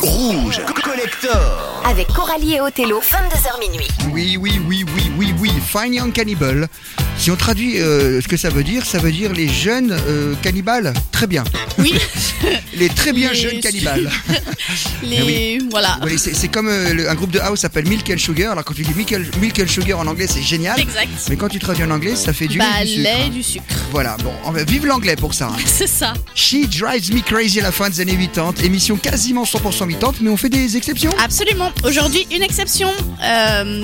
[0.00, 1.82] Rouge Collector.
[1.84, 3.88] Avec Coralie et Othello, 22h minuit.
[4.10, 5.52] Oui, oui, oui, oui, oui, oui.
[5.60, 6.68] Fine Young Cannibal.
[7.16, 10.34] Si on traduit euh, ce que ça veut dire, ça veut dire les jeunes euh,
[10.42, 10.92] cannibales.
[11.10, 11.42] Très bien.
[11.78, 11.94] Oui.
[12.76, 14.10] Les très bien Les- jeunes cannibales.
[15.02, 15.58] Les.
[15.70, 15.98] Voilà.
[16.02, 18.52] Oui, c'est comme euh, le- un groupe de house s'appelle Milk and Sugar.
[18.52, 20.78] Alors quand tu dis Milk and, Milk and Sugar en anglais, c'est génial.
[20.80, 21.08] Exact.
[21.30, 23.02] Mais quand tu traduis en anglais, ça fait du lait Bah, et du sucre.
[23.04, 23.28] lait hein.
[23.30, 23.64] du sucre.
[23.92, 25.46] Voilà, bon, on va- vive l'anglais pour ça.
[25.52, 25.56] hein.
[25.66, 26.12] C'est ça.
[26.34, 28.54] She Drives Me Crazy à la fin des années 80.
[28.64, 31.12] Émission quasiment 100% 80, mais on fait des exceptions?
[31.22, 31.70] Absolument.
[31.84, 32.90] Aujourd'hui, une exception.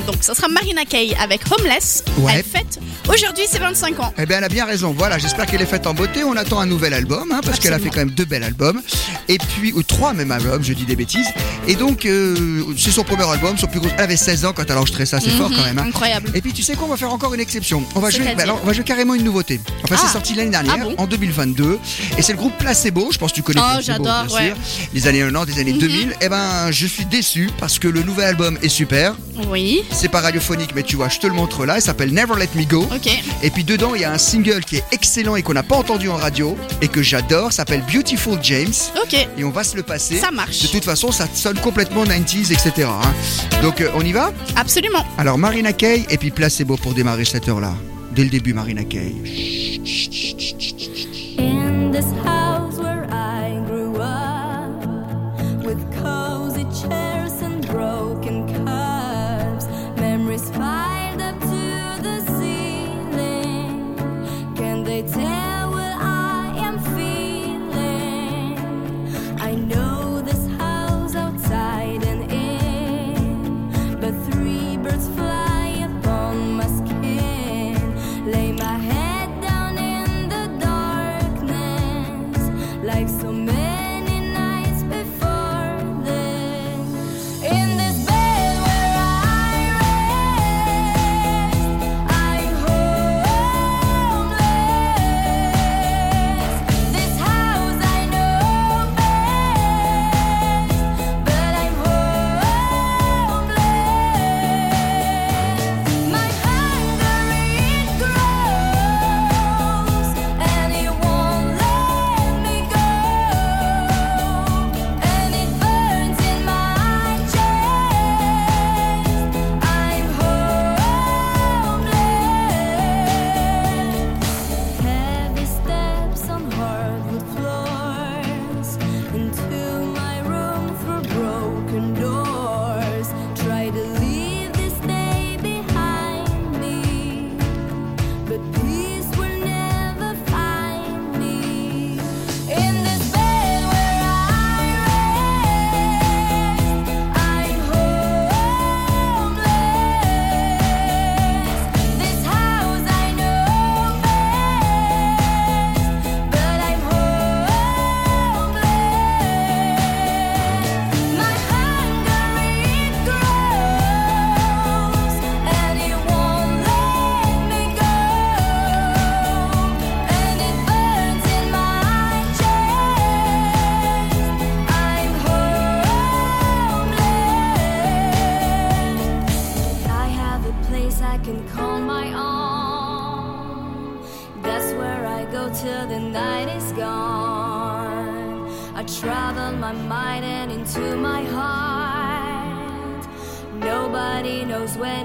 [0.07, 2.05] Donc, ça sera Marina Kaye avec Homeless.
[2.19, 2.33] Ouais.
[2.37, 2.79] Elle fête
[3.23, 4.15] aujourd'hui ses 25 ans.
[4.19, 4.95] Eh bien, elle a bien raison.
[4.97, 6.25] Voilà, j'espère qu'elle est faite en beauté.
[6.25, 8.81] On attend un nouvel album, hein, parce qu'elle a fait quand même deux bels albums.
[9.29, 11.27] Et puis, ou trois même albums, je dis des bêtises.
[11.69, 13.89] Et donc, euh, c'est son premier album, son plus gros.
[13.97, 15.79] Elle avait 16 ans quand elle a enregistré ça, c'est fort quand même.
[15.79, 15.85] hein.
[15.89, 16.31] Incroyable.
[16.35, 17.85] Et puis, tu sais quoi, on va faire encore une exception.
[17.95, 19.61] On va jouer, bah alors, on va jouer carrément une nouveauté.
[19.85, 20.13] Enfin, c'est Ah.
[20.13, 20.95] sorti l'année dernière, Ah bon?
[20.99, 21.79] en 2022.
[22.17, 23.11] Et c'est le groupe Placebo.
[23.13, 24.47] Je pense que tu connais Oh, j'adore, bien ouais.
[24.47, 24.57] sûr.
[24.95, 26.17] Les années 90, des années 2000.
[26.21, 29.15] Eh ben, je suis déçu parce que le nouvel album est super.
[29.49, 29.83] Oui.
[29.93, 31.77] C'est pas radiophonique, mais tu vois, je te le montre là.
[31.79, 32.87] Il s'appelle Never Let Me Go.
[32.95, 33.10] Ok.
[33.43, 35.77] Et puis dedans, il y a un single qui est excellent et qu'on n'a pas
[35.77, 38.73] entendu en radio et que j'adore, s'appelle Beautiful James.
[39.03, 39.15] Ok.
[39.39, 40.19] Et on va se le passer.
[40.19, 40.63] Ça marche.
[40.63, 42.89] De toute façon, ça sonne complètement 90s, etc.
[42.89, 43.13] hein.
[43.63, 44.33] Donc euh, on y va?
[44.57, 45.05] Absolument.
[45.19, 47.75] Alors Marina Kaye et puis Placebo pour démarrer cette heure-là.
[48.13, 49.15] Dès le début, Marina Kaye.
[51.39, 52.60] In this house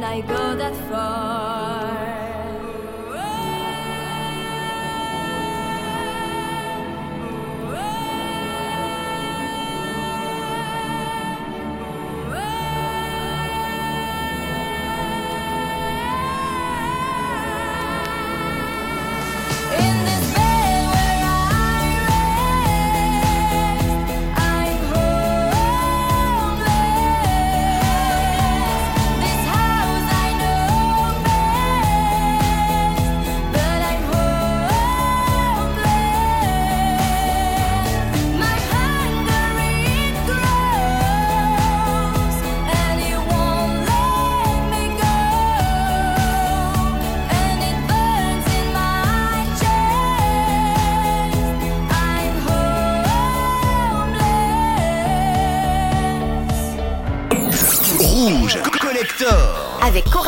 [0.05, 1.34] I go that far.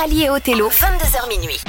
[0.09, 1.66] Et Othello, 22h minuit.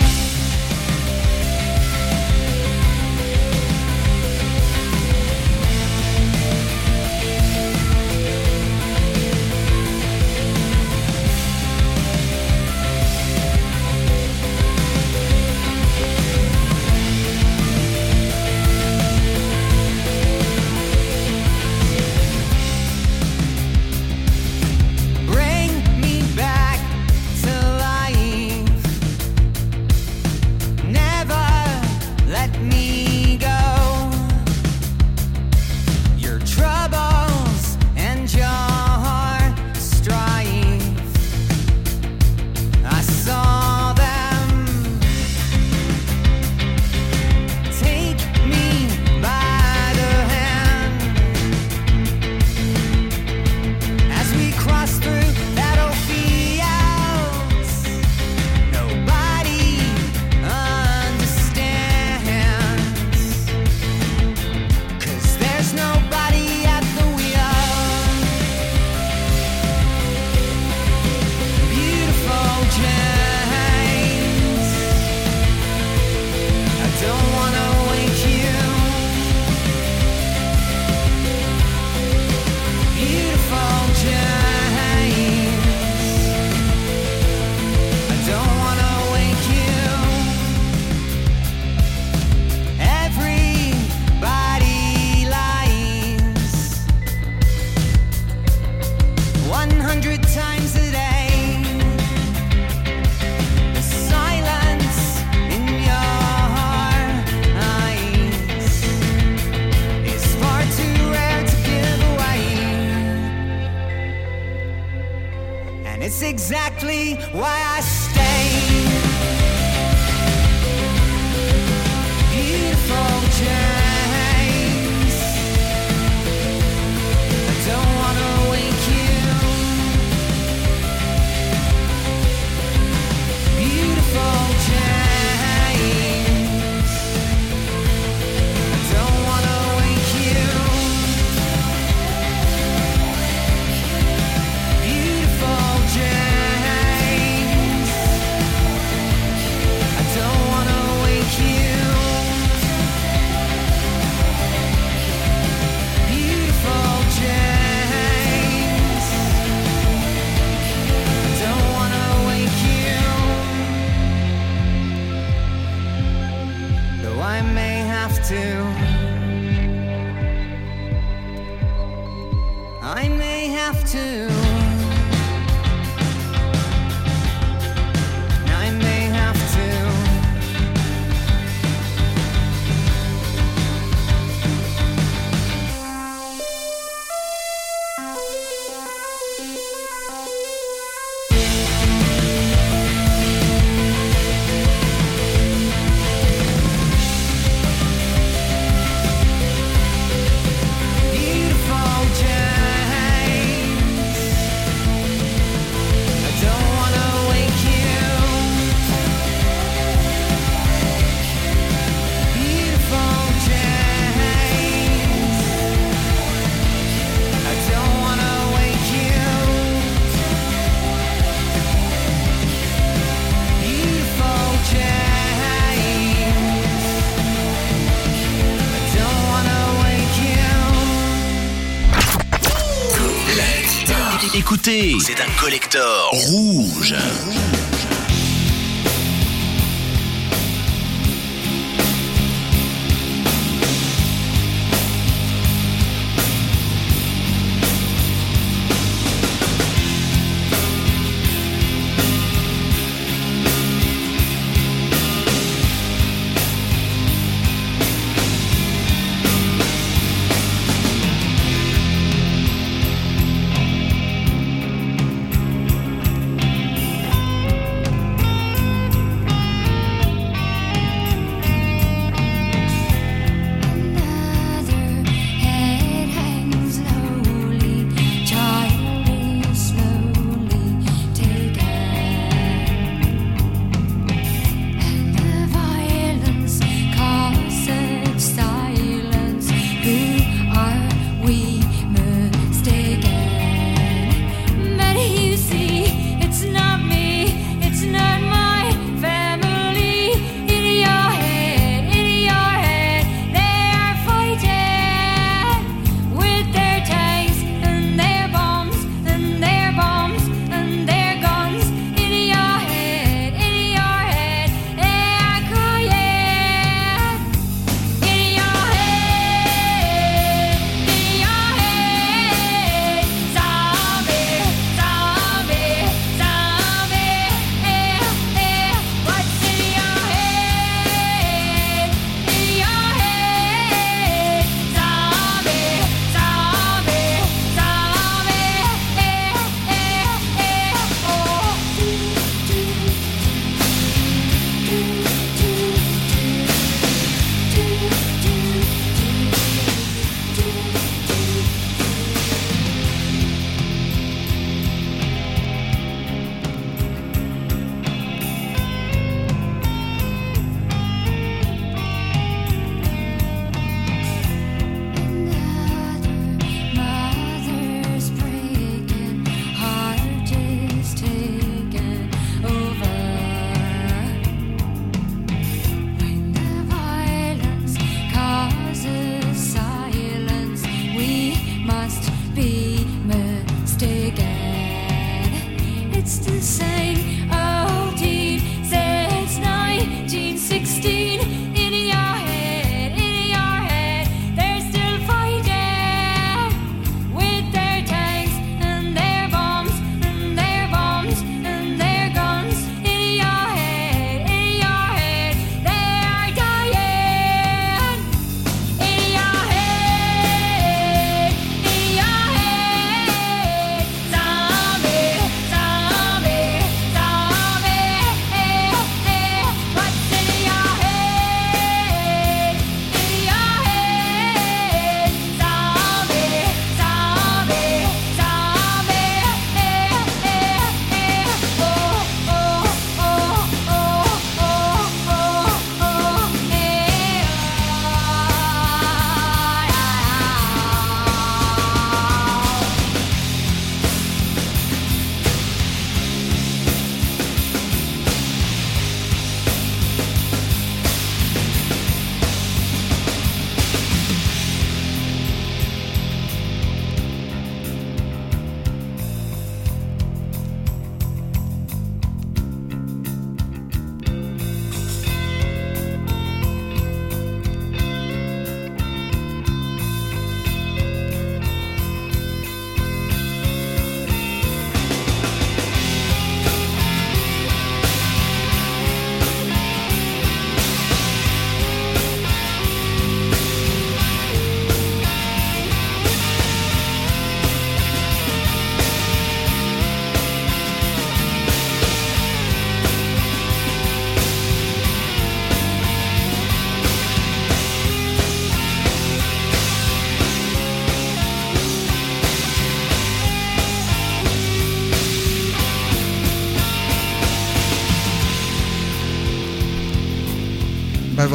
[234.69, 236.95] C'est un collector rouge.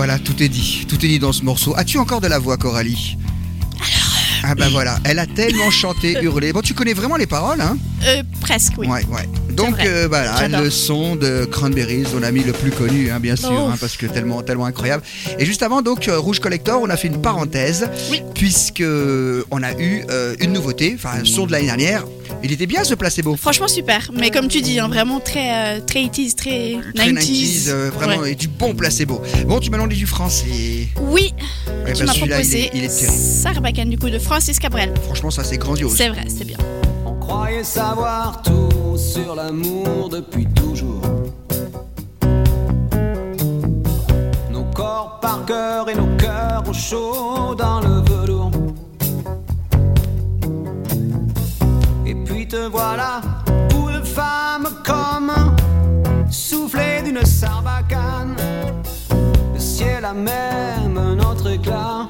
[0.05, 0.85] Voilà, tout est dit.
[0.89, 1.73] Tout est dit dans ce morceau.
[1.77, 3.17] As-tu encore de la voix, Coralie
[4.45, 6.51] ah bah voilà, elle a tellement chanté, hurlé.
[6.51, 8.87] Bon, tu connais vraiment les paroles, hein Euh, presque, oui.
[8.87, 9.29] Ouais, ouais.
[9.53, 13.49] Donc euh, voilà, le son de Cranberries, son ami le plus connu, hein, bien sûr,
[13.53, 13.69] Oh.
[13.71, 15.01] hein, parce que tellement, tellement incroyable.
[15.39, 18.21] Et juste avant, donc euh, Rouge Collector, on a fait une parenthèse, Oui.
[18.35, 22.03] puisque on a eu euh, une nouveauté, enfin un son de l'année dernière.
[22.45, 23.37] Il était bien ce placebo.
[23.37, 24.11] Franchement, super.
[24.13, 26.93] Mais comme tu dis, hein, vraiment très, euh, très 80s, très 90s.
[26.93, 28.33] Très 90s, euh, vraiment, Ouais.
[28.33, 29.21] et du bon placebo.
[29.47, 30.89] Bon, tu m'as demandé du français.
[31.01, 31.33] Oui,
[31.85, 33.17] Ouais, tu bah, m'as celui-là, il proposé est, il est terrible.
[33.17, 34.93] Sarbacane du coup de Francis Cabrel.
[35.05, 35.95] Franchement, ça c'est grandiose.
[35.95, 36.57] C'est vrai, c'est bien.
[37.05, 41.01] On croyait savoir tout sur l'amour depuis toujours.
[44.51, 48.32] Nos corps par cœur et nos cœurs au chaud dans le velours.
[52.53, 53.19] Te voilà,
[53.71, 55.31] coup de femme comme
[56.29, 58.35] soufflé d'une sarbacane.
[59.55, 62.07] Le ciel a même un autre éclat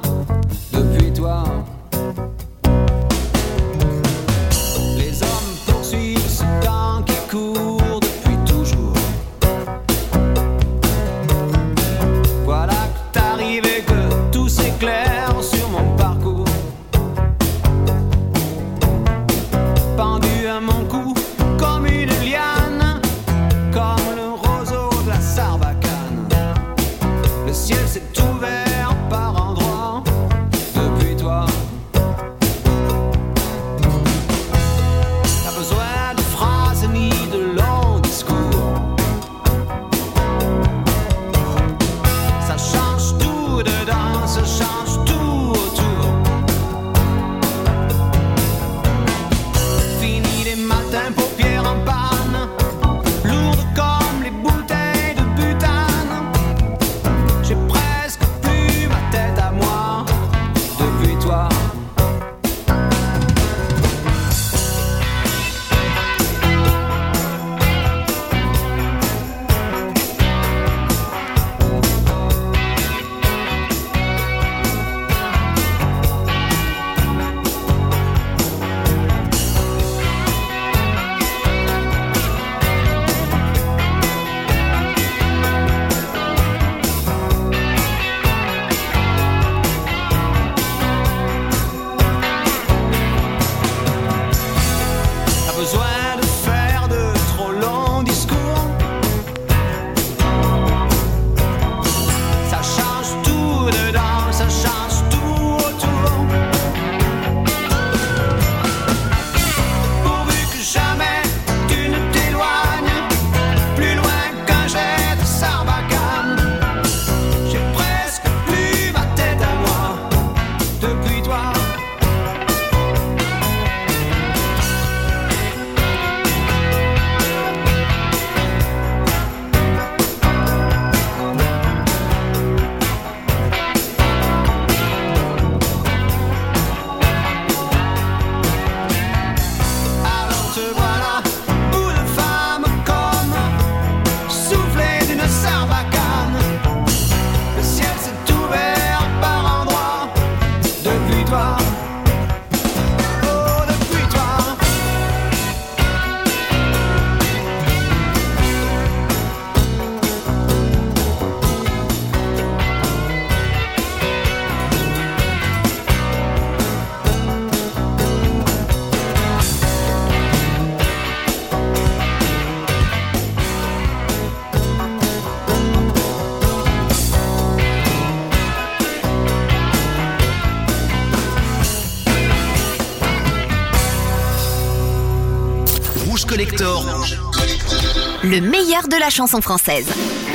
[188.87, 190.32] de la chanson française.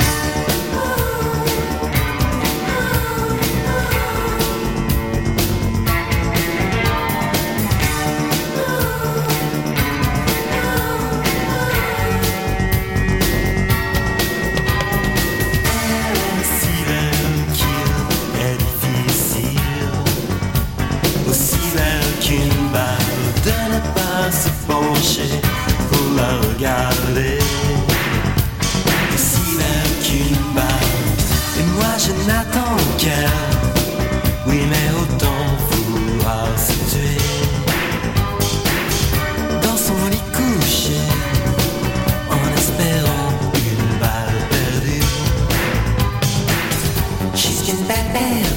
[47.69, 48.48] Chicken Batman.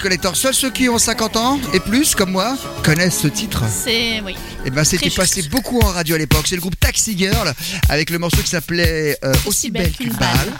[0.00, 3.64] Collector, seuls ceux qui ont 50 ans et plus, comme moi, connaissent ce titre.
[3.68, 4.20] C'est.
[4.24, 4.34] Oui.
[4.64, 5.50] Et ben c'était passé juste.
[5.50, 6.46] beaucoup en radio à l'époque.
[6.46, 7.52] C'est le groupe Taxi Girl
[7.88, 10.52] avec le morceau qui s'appelait euh, Aussi belle qu'une balle.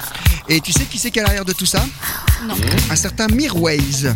[0.48, 1.84] Et tu sais qui c'est qui est à l'arrière de tout ça?
[2.46, 2.54] Non.
[2.90, 4.14] Un certain Mirways.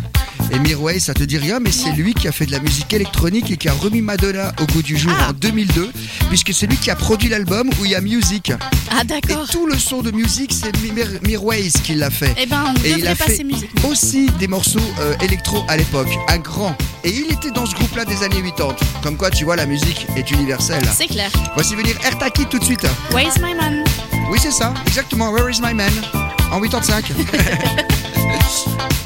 [0.51, 2.91] Et Mirways, ça te dit rien, mais c'est lui qui a fait de la musique
[2.93, 5.29] électronique et qui a remis Madonna au goût du jour Ah.
[5.29, 5.91] en 2002,
[6.33, 8.51] puisque c'est lui qui a produit l'album où il y a Music.
[8.89, 9.47] Ah, Et d'accord.
[9.47, 12.33] tout le son de musique, c'est Mir- Mirways qui l'a fait.
[12.39, 13.69] Eh ben, on Et il a passer fait musique.
[13.87, 16.75] aussi des morceaux euh, électro à l'époque, un grand.
[17.03, 18.75] Et il était dans ce groupe-là des années 80.
[19.03, 20.81] Comme quoi, tu vois, la musique est universelle.
[20.97, 21.29] C'est clair.
[21.53, 22.81] Voici venir Ertaki tout de suite.
[23.11, 23.83] Where's my man?
[24.31, 25.29] Oui, c'est ça, exactement.
[25.29, 25.93] Where is my man?
[26.51, 27.11] En 85.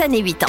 [0.00, 0.47] années 80.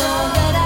[0.00, 0.59] so that I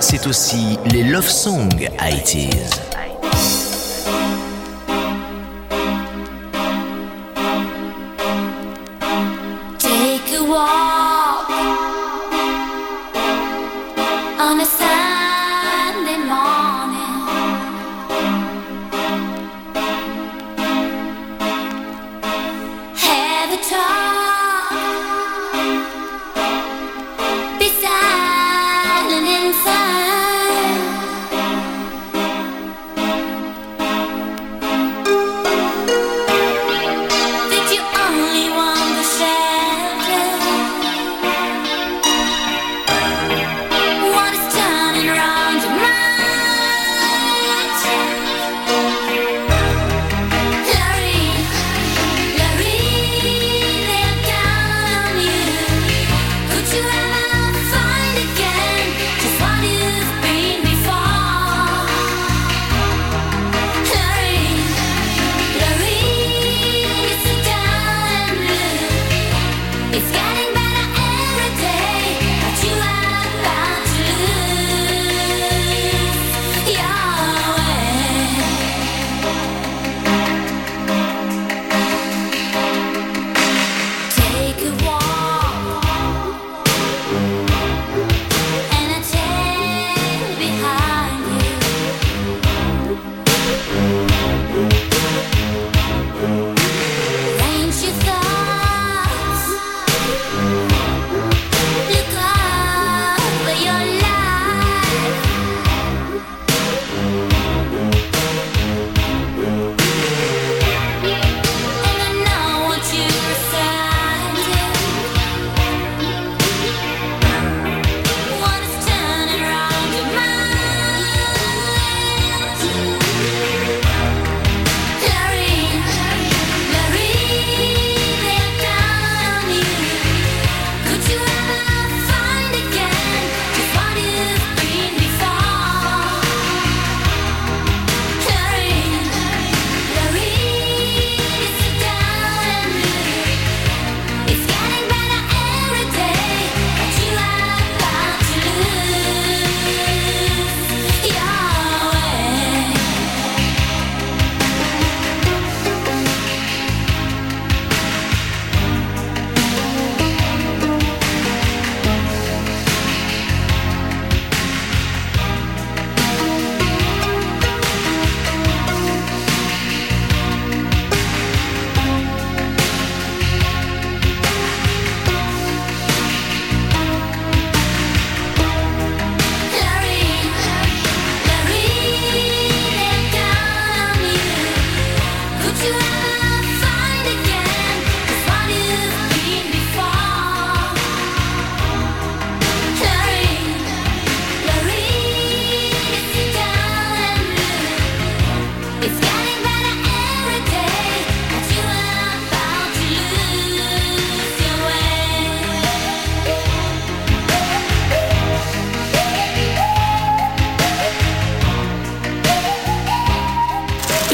[0.00, 2.93] C'est aussi les love songs 80s.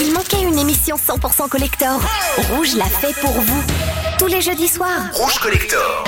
[0.02, 2.00] Il manquait une émission 100% collector.
[2.52, 3.62] Rouge l'a fait pour vous.
[4.18, 5.02] Tous les jeudis soirs.
[5.12, 6.04] Rouge Collector.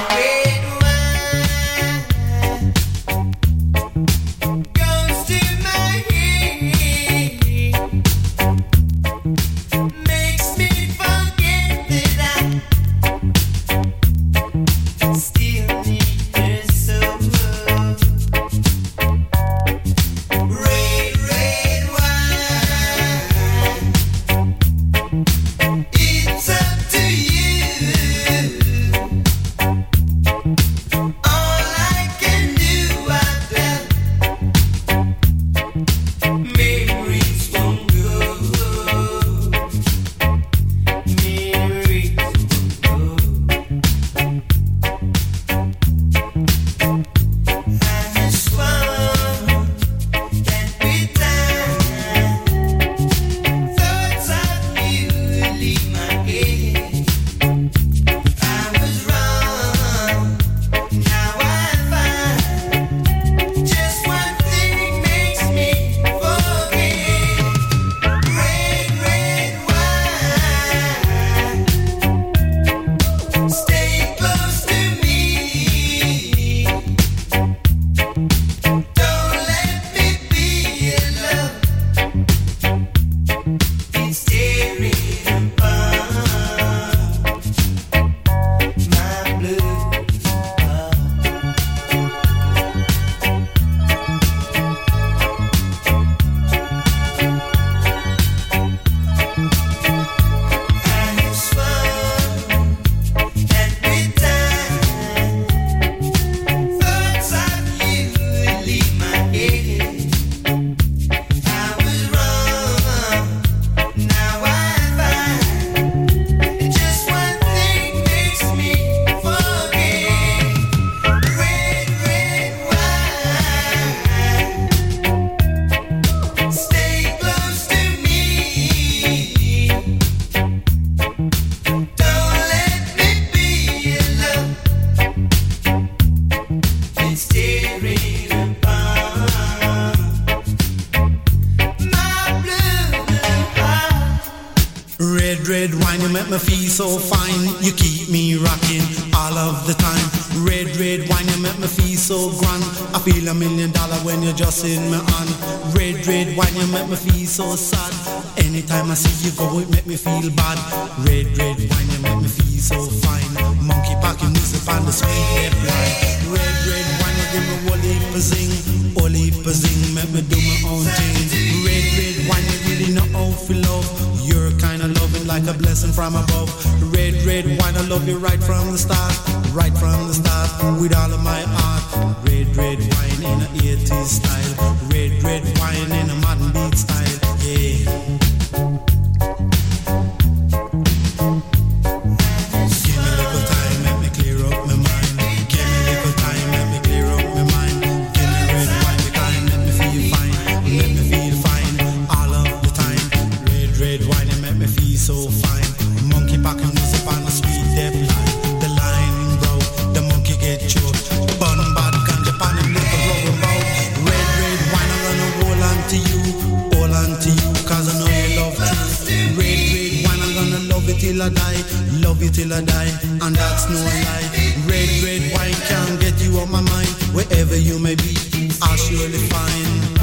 [221.12, 221.60] Till I die,
[222.00, 222.90] love you till I die,
[223.20, 224.28] and that's no lie.
[224.66, 228.16] Red, red wine can't get you on my mind, wherever you may be,
[228.62, 229.98] I'll surely find,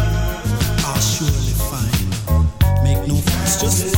[0.85, 2.83] I'll surely find.
[2.83, 3.95] Make no fuss, just.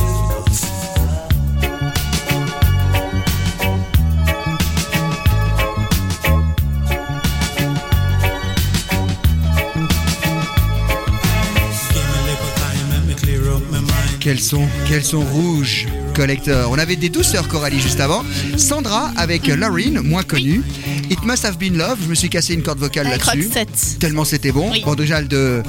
[14.20, 15.88] Quels sont, quels sont rouges?
[16.12, 16.70] Collector.
[16.70, 18.24] On avait des douceurs Coralie juste avant.
[18.56, 20.62] Sandra avec Lauryn, moins connue.
[21.10, 21.98] It Must Have Been Love.
[22.04, 23.50] Je me suis cassé une corde vocale là-dessus.
[23.98, 24.70] Tellement c'était bon.
[24.70, 24.82] Oui.
[24.84, 25.62] Bon, déjà de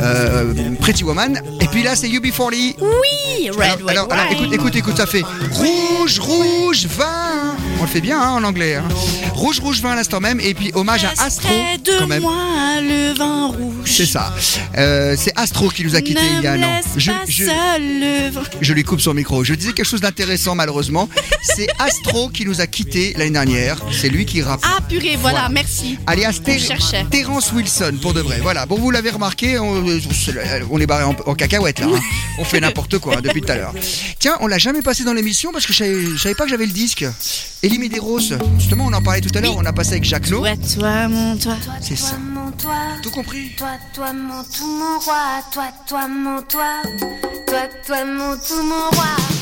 [0.00, 1.40] euh, Pretty Woman.
[1.60, 2.74] Et puis là, c'est UB40.
[2.80, 5.22] Oui, Red, alors, Red alors, écoute, écoute, écoute, ça fait
[5.52, 7.56] rouge, rouge, vin.
[7.78, 8.76] On le fait bien hein, en anglais.
[8.76, 8.84] hein.
[9.34, 10.40] Rouge, rouge, vin à l'instant même.
[10.40, 12.22] Et puis hommage à Astro Près de quand même.
[12.22, 12.34] moi,
[12.80, 13.81] le vin rouge.
[13.84, 14.32] C'est ça.
[14.78, 16.80] Euh, c'est Astro qui nous a quittés il y a un an.
[16.96, 17.10] Je,
[18.60, 19.44] je- lui coupe son micro.
[19.44, 21.08] Je disais quelque chose d'intéressant malheureusement.
[21.42, 23.78] C'est Astro qui nous a quittés l'année dernière.
[23.90, 24.60] C'est lui qui rappe.
[24.64, 25.48] Ah purée, voilà, Voilà.
[25.50, 25.98] merci.
[26.06, 26.40] Alias.
[27.10, 28.38] Terence Wilson pour de vrai.
[28.42, 28.66] Voilà.
[28.66, 29.84] Bon, vous l'avez remarqué, on,
[30.70, 31.86] on est barré en, en cacahuète là.
[31.94, 32.00] hein.
[32.38, 33.74] On fait n'importe quoi hein, depuis tout à l'heure.
[34.18, 36.50] Tiens, on l'a jamais passé dans l'émission parce que je savais, je savais pas que
[36.50, 37.04] j'avais le disque.
[37.62, 38.20] Elie Medeiros,
[38.58, 39.54] justement, on en parlait tout à l'heure.
[39.56, 40.40] On a passé avec Jacques Lo.
[40.42, 41.56] Ouais, toi, mon toi.
[41.80, 42.16] C'est ça.
[42.52, 43.00] Mon.
[43.02, 45.42] Tout compris Toi, toi, mon tout, mon roi.
[45.52, 46.82] Toi, toi, mon toi.
[47.46, 49.41] Toi, toi, mon tout, mon roi.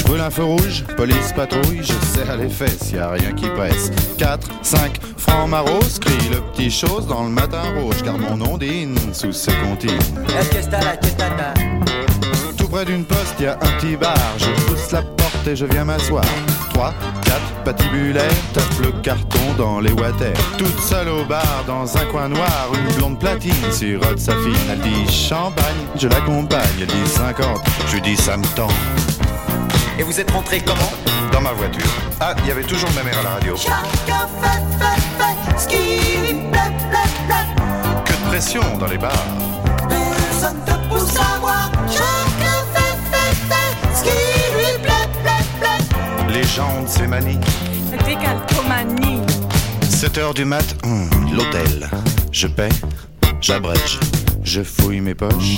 [0.11, 3.91] Brûle un feu rouge, police patrouille, je serre les fesses, y a rien qui presse.
[4.17, 8.97] 4, 5, francs maros, crie le petit chose dans le matin rouge, car mon ondine
[9.13, 9.97] sous ses comptines.
[12.57, 14.17] Tout près d'une poste, y a un petit bar.
[14.37, 16.25] Je pousse la porte et je viens m'asseoir.
[16.73, 16.93] 3,
[17.23, 20.33] 4, patibulaire, tape le carton dans les water.
[20.57, 24.55] Toute seule au bar, dans un coin noir, une blonde platine sirote sa fine.
[24.73, 26.67] Elle dit champagne, je l'accompagne.
[26.81, 28.67] Elle dit 50, je lui dis ça me tend.
[30.01, 30.91] Et vous êtes rentré comment
[31.31, 31.85] Dans ma voiture.
[32.19, 33.55] Ah, il y avait toujours ma mère à la radio.
[33.55, 38.03] Chacun fait, fait, fait ce qui lui plaît, plaît, plaît.
[38.03, 39.11] Que de pression dans les bars.
[39.87, 41.71] Personne te pousse à voir.
[41.87, 44.09] Chacun fait, fait, fait ce qui
[44.55, 46.33] lui plaît, plaît, plaît.
[46.33, 47.39] Les gens de ces manies.
[48.03, 49.21] Décalcomanie.
[49.87, 51.91] 7 heures du mat, hum, l'hôtel.
[52.31, 52.69] Je paie,
[53.39, 53.99] j'abrège,
[54.43, 55.57] je fouille mes poches.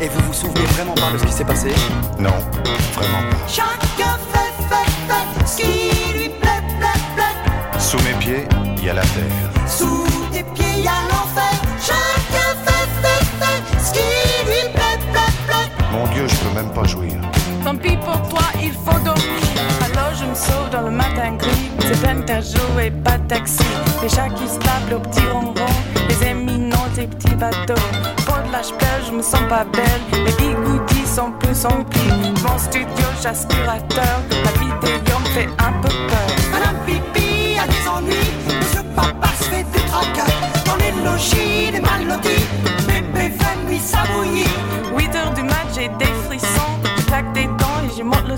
[0.00, 1.68] Et vous vous souvenez vraiment pas de ce qui s'est passé
[2.18, 2.34] Non,
[2.92, 3.48] vraiment pas.
[3.48, 7.78] Chacun fait, fait, fait ce qui lui plaît, plaît, plaît.
[7.80, 9.66] Sous mes pieds, il y a la terre.
[9.66, 11.50] Sous tes pieds, y a l'enfer.
[11.80, 15.86] Chacun fait, fait, fait ce qui lui plaît, plaît, plaît.
[15.90, 17.14] Mon Dieu, je peux même pas jouir.
[17.64, 19.24] Tant pis pour toi, il faut dormir.
[19.80, 21.70] Alors je me sauve dans le matin gris.
[21.80, 23.64] C'est peine à jouer, pas de taxi.
[24.02, 25.54] Les chats qui se tapent au petit ronron.
[26.08, 26.65] Les éminents,
[26.96, 27.74] des petits bateaux.
[28.24, 30.02] Pour de l'âge pleure, je me sens pas belle.
[30.24, 32.32] Les bigoudis sont plus emplis.
[32.42, 34.16] Mon studio, j'aspirateur.
[34.44, 36.28] La vidéo me fait un peu peur.
[36.52, 38.32] Madame Pipi a des ennuis.
[38.58, 40.32] Monsieur Papa se fait des tracas.
[40.64, 42.46] Dans les logis, des mal lotis.
[42.88, 44.48] Bébé fait nuit s'abouillir.
[44.96, 46.72] 8 heures du match, j'ai des frissons.
[46.96, 48.36] Je claque des dents et j'y monte le.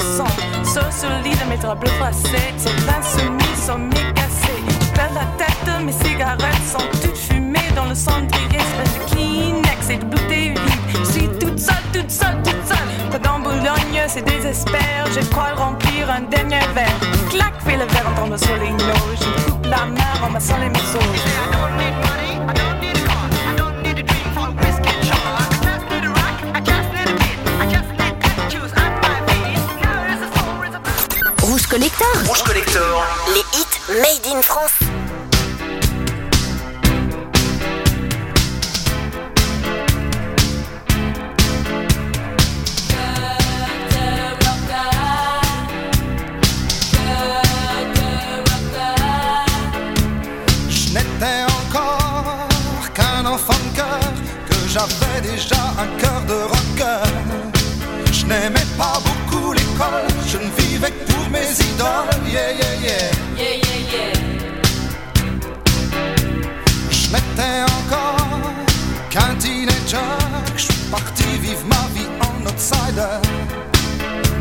[0.65, 2.53] Sauf sur le lit de mes draps bleus froissés.
[2.57, 4.63] C'est l'insoumis, sont mécassés.
[4.81, 7.08] Je perds la tête, mes cigarettes sont
[7.89, 8.59] dans le cendrier.
[8.59, 11.05] Espèce de Kleenex et de bouteilles vides.
[11.05, 13.11] Je suis toute seule, toute seule, toute seule.
[13.11, 15.07] Pas dans Boulogne, c'est désespère.
[15.13, 16.99] Je crois remplir un dernier verre.
[17.31, 18.69] Clac, fais le verre en tombant sur les.
[18.69, 20.99] Je coupe la main en massant les morceaux.
[31.43, 32.07] Rouge Collector.
[32.27, 33.07] Rouge Collector.
[33.35, 34.98] Les hits made in France.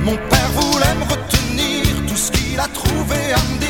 [0.04, 3.67] Mon père voulait me retenir, tout ce qu'il a trouvé à me dire,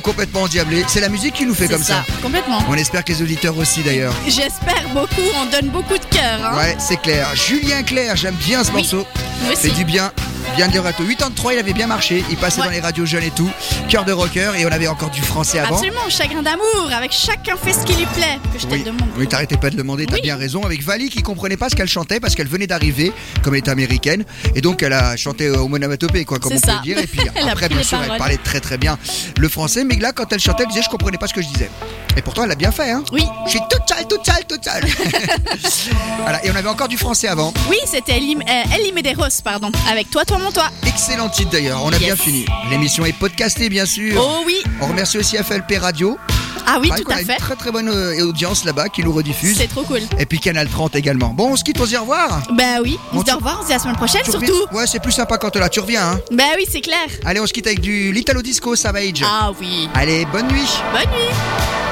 [0.00, 0.84] complètement endiablée.
[0.88, 2.04] C'est la musique qui nous fait comme ça.
[2.22, 2.62] Complètement.
[2.68, 4.14] On espère que les auditeurs aussi d'ailleurs.
[4.26, 6.40] J'espère beaucoup, on donne beaucoup de cœur.
[6.44, 6.56] Hein.
[6.56, 7.28] Ouais, c'est clair.
[7.34, 9.06] Julien Clerc, j'aime bien ce Oui, morceau.
[9.42, 9.62] moi aussi.
[9.62, 10.12] C'est du bien.
[10.56, 11.02] Bien de rato.
[11.04, 12.22] 83, il avait bien marché.
[12.30, 12.66] Il passait Ouais.
[12.66, 13.50] dans les radios jeunes et tout.
[13.88, 14.52] Cœur de rocker.
[14.58, 15.76] Et on avait encore du français avant.
[15.76, 19.08] Absolument, chagrin d'amour, avec chacun fait ce qui lui plaît, que je te Oui, demande.
[19.16, 20.20] oui t'arrêtais pas de le demander, t'as Oui.
[20.22, 20.62] bien raison.
[20.64, 23.70] Avec Vali qui comprenait pas ce qu'elle chantait parce qu'elle venait d'arriver, comme elle était
[23.70, 24.24] américaine.
[24.54, 26.76] Et donc elle a chanté au monomatopée, quoi, comme on peut ça.
[26.76, 26.98] le dire.
[26.98, 28.98] Et puis après, bien sûr, elle parlait très très bien
[29.38, 29.84] le français.
[29.84, 31.70] Mais là, quand elle chantait, elle disait Je comprenais pas ce que je disais.
[32.16, 33.02] Et pourtant, elle l'a bien fait, hein.
[33.12, 33.24] Oui.
[33.46, 34.84] Je suis toute seule, toute seule, toute seule.
[36.22, 37.52] voilà, et on avait encore du français avant.
[37.70, 40.68] Oui, c'était Ellie, euh, Medeiros, pardon, avec Toi, Toi, Mon Toi.
[40.86, 42.44] Excellent titre d'ailleurs, on a bien fini.
[42.70, 44.20] L'émission est podcastée, bien sûr.
[44.22, 44.56] Oh oui.
[44.80, 46.18] On remercie aussi FLP Radio.
[46.64, 47.22] Ah oui, Pareil tout à fait.
[47.32, 49.56] une très très bonne euh, audience là-bas qui nous rediffuse.
[49.58, 50.00] C'est trop cool.
[50.18, 51.30] Et puis Canal 30 également.
[51.30, 52.40] Bon, on se quitte, on se dit au revoir.
[52.52, 54.66] Bah oui, on se dit au revoir, on se dit à la semaine prochaine surtout.
[54.72, 56.12] Ouais, c'est plus sympa quand t'es là, tu reviens.
[56.12, 56.20] Hein.
[56.30, 56.98] Bah oui, c'est clair.
[57.24, 59.24] Allez, on se quitte avec du L'Italo Disco Savage.
[59.24, 59.88] Ah oui.
[59.94, 60.68] Allez, bonne nuit.
[60.92, 61.91] Bonne nuit.